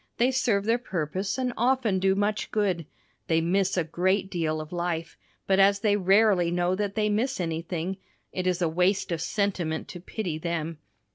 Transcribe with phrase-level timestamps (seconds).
[0.17, 2.87] They serve their purpose and often do much good.
[3.27, 7.39] They miss a great deal of life, but as they rarely know that they miss
[7.39, 7.97] anything,
[8.31, 10.79] it is a waste of sentiment to pity them.